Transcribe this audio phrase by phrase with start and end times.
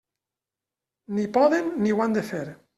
[1.19, 2.45] Ni poden ni ho han de fer.